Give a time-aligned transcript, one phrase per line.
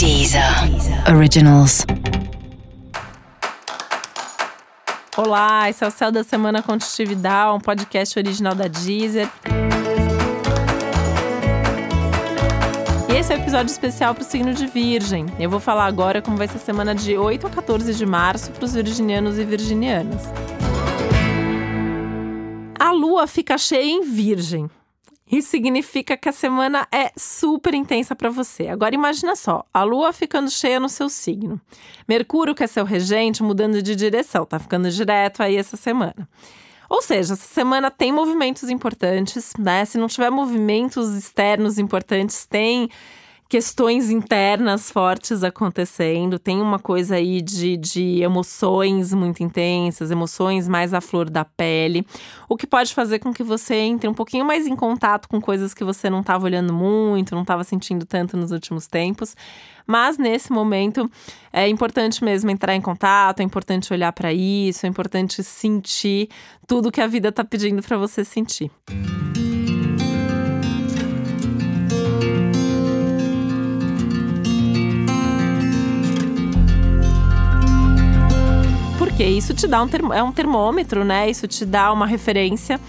[0.00, 0.42] Deezer
[1.14, 1.84] Originals.
[5.14, 9.28] Olá, esse é o Céu da Semana Contitividade, um podcast original da Deezer.
[13.10, 15.26] E esse é o um episódio especial para o signo de Virgem.
[15.38, 18.52] Eu vou falar agora como vai ser a semana de 8 a 14 de março
[18.52, 20.22] para os virginianos e virginianas.
[22.78, 24.70] A lua fica cheia em Virgem.
[25.30, 28.68] Isso significa que a semana é super intensa para você.
[28.68, 31.60] Agora imagina só, a lua ficando cheia no seu signo.
[32.08, 36.28] Mercúrio, que é seu regente, mudando de direção, tá ficando direto aí essa semana.
[36.88, 39.84] Ou seja, essa semana tem movimentos importantes, né?
[39.84, 42.90] Se não tiver movimentos externos importantes, tem
[43.50, 50.94] questões internas fortes acontecendo, tem uma coisa aí de, de emoções muito intensas, emoções mais
[50.94, 52.06] à flor da pele,
[52.48, 55.74] o que pode fazer com que você entre um pouquinho mais em contato com coisas
[55.74, 59.34] que você não estava olhando muito, não estava sentindo tanto nos últimos tempos.
[59.84, 61.10] Mas nesse momento
[61.52, 66.28] é importante mesmo entrar em contato, é importante olhar para isso, é importante sentir
[66.68, 68.70] tudo que a vida está pedindo para você sentir.
[79.20, 81.28] Porque isso te dá um é um termômetro, né?
[81.28, 82.80] Isso te dá uma referência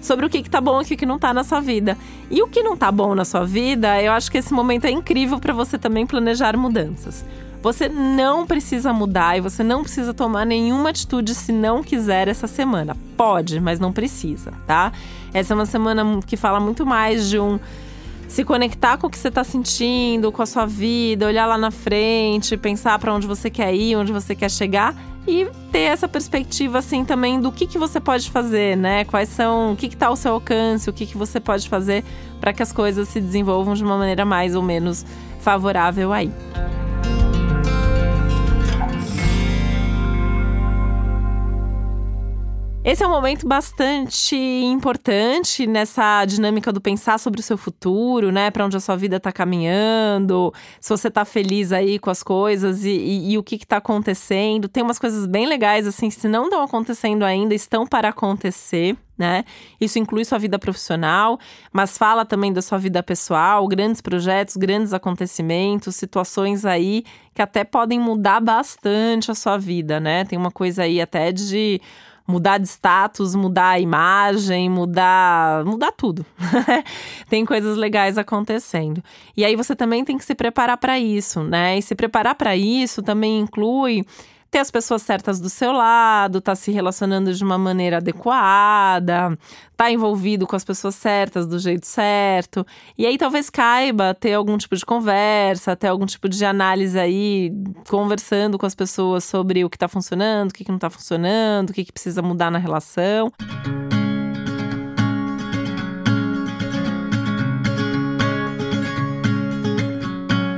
[0.00, 1.98] sobre o que, que tá bom e o que, que não tá na sua vida.
[2.30, 4.92] E o que não tá bom na sua vida, eu acho que esse momento é
[4.92, 7.24] incrível para você também planejar mudanças.
[7.60, 12.46] Você não precisa mudar e você não precisa tomar nenhuma atitude se não quiser essa
[12.46, 12.96] semana.
[13.16, 14.92] Pode, mas não precisa, tá?
[15.34, 17.58] Essa é uma semana que fala muito mais de um
[18.32, 21.70] se conectar com o que você está sentindo, com a sua vida, olhar lá na
[21.70, 24.94] frente, pensar para onde você quer ir, onde você quer chegar
[25.28, 29.04] e ter essa perspectiva assim também do que, que você pode fazer, né?
[29.04, 32.02] Quais são, o que está ao seu alcance, o que, que você pode fazer
[32.40, 35.04] para que as coisas se desenvolvam de uma maneira mais ou menos
[35.38, 36.32] favorável aí.
[42.84, 48.50] Esse é um momento bastante importante nessa dinâmica do pensar sobre o seu futuro, né?
[48.50, 52.84] Para onde a sua vida está caminhando, se você está feliz aí com as coisas
[52.84, 54.68] e, e, e o que está acontecendo.
[54.68, 58.96] Tem umas coisas bem legais, assim, se não estão acontecendo ainda, estão para acontecer.
[59.16, 59.44] Né?
[59.80, 61.38] Isso inclui sua vida profissional,
[61.72, 67.62] mas fala também da sua vida pessoal, grandes projetos, grandes acontecimentos, situações aí que até
[67.62, 70.24] podem mudar bastante a sua vida, né?
[70.24, 71.80] Tem uma coisa aí até de
[72.26, 76.24] mudar de status, mudar a imagem, mudar, mudar tudo.
[77.28, 79.02] tem coisas legais acontecendo.
[79.36, 81.78] E aí você também tem que se preparar para isso, né?
[81.78, 84.04] E se preparar para isso também inclui
[84.52, 89.36] ter as pessoas certas do seu lado, tá se relacionando de uma maneira adequada,
[89.74, 92.64] tá envolvido com as pessoas certas do jeito certo.
[92.98, 97.50] E aí talvez caiba ter algum tipo de conversa, ter algum tipo de análise aí,
[97.88, 101.70] conversando com as pessoas sobre o que tá funcionando, o que, que não tá funcionando,
[101.70, 103.32] o que, que precisa mudar na relação.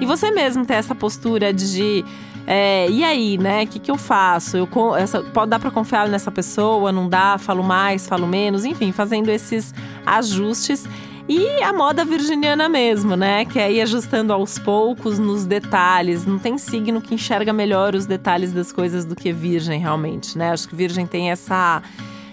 [0.00, 2.04] E você mesmo ter essa postura de
[2.46, 3.64] é, e aí, né?
[3.64, 4.56] O que, que eu faço?
[4.56, 6.90] Eu, essa, pode dar para confiar nessa pessoa?
[6.90, 7.38] Não dá?
[7.38, 8.64] Falo mais, falo menos?
[8.64, 9.74] Enfim, fazendo esses
[10.04, 10.86] ajustes.
[11.28, 13.44] E a moda virginiana mesmo, né?
[13.44, 16.26] Que é ir ajustando aos poucos nos detalhes.
[16.26, 20.50] Não tem signo que enxerga melhor os detalhes das coisas do que virgem, realmente, né?
[20.50, 21.82] Acho que virgem tem essa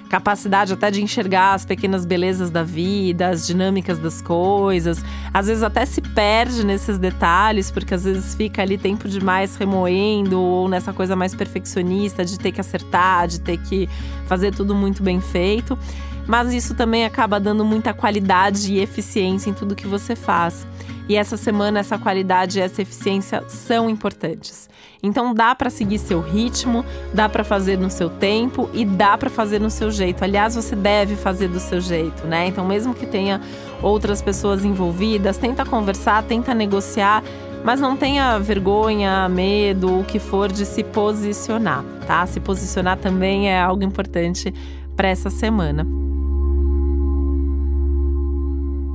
[0.08, 5.04] capacidade até de enxergar as pequenas belezas da vida, as dinâmicas das coisas.
[5.34, 10.42] Às vezes até se perde nesses detalhes, porque às vezes fica ali tempo demais remoendo
[10.42, 13.90] ou nessa coisa mais perfeccionista de ter que acertar, de ter que
[14.28, 15.78] fazer tudo muito bem feito.
[16.28, 20.68] Mas isso também acaba dando muita qualidade e eficiência em tudo que você faz.
[21.10, 24.70] E essa semana essa qualidade e essa eficiência são importantes.
[25.02, 26.84] Então dá para seguir seu ritmo,
[27.14, 30.24] dá para fazer no seu tempo e dá para fazer no seu jeito.
[30.24, 32.48] Aliás, você deve fazer do seu jeito, né?
[32.48, 33.40] Então mesmo que tenha
[33.82, 37.24] outras pessoas envolvidas, tenta conversar, tenta negociar,
[37.64, 42.26] mas não tenha vergonha, medo, o que for de se posicionar, tá?
[42.26, 44.54] Se posicionar também é algo importante
[44.96, 46.07] para essa semana.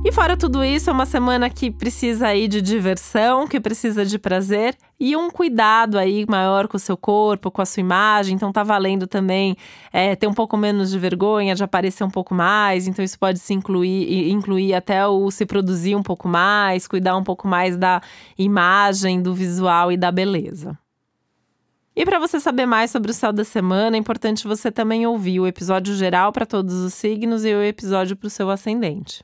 [0.05, 4.19] E fora tudo isso, é uma semana que precisa aí de diversão, que precisa de
[4.19, 8.35] prazer e um cuidado aí maior com o seu corpo, com a sua imagem.
[8.35, 9.55] Então tá valendo também
[9.93, 12.85] é, ter um pouco menos de vergonha, de aparecer um pouco mais.
[12.85, 17.23] Então isso pode se incluir, incluir até o se produzir um pouco mais, cuidar um
[17.23, 18.01] pouco mais da
[18.37, 20.77] imagem, do visual e da beleza.
[21.95, 25.39] E para você saber mais sobre o céu da semana, é importante você também ouvir
[25.39, 29.23] o episódio geral para todos os signos e o episódio para o seu ascendente.